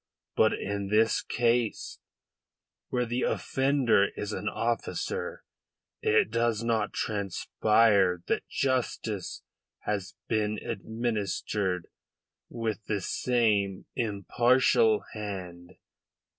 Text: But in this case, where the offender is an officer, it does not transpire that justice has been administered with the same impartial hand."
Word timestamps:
But 0.35 0.53
in 0.53 0.87
this 0.87 1.21
case, 1.21 1.99
where 2.89 3.05
the 3.05 3.21
offender 3.21 4.07
is 4.17 4.33
an 4.33 4.49
officer, 4.49 5.43
it 6.01 6.31
does 6.31 6.63
not 6.63 6.91
transpire 6.91 8.23
that 8.25 8.47
justice 8.49 9.43
has 9.81 10.15
been 10.27 10.57
administered 10.57 11.85
with 12.49 12.83
the 12.87 12.99
same 13.01 13.85
impartial 13.95 15.03
hand." 15.13 15.75